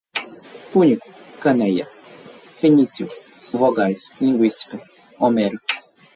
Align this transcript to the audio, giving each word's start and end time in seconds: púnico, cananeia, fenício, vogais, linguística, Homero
púnico, 0.71 1.07
cananeia, 1.41 1.85
fenício, 2.59 3.05
vogais, 3.59 4.11
linguística, 4.19 4.81
Homero 5.19 5.59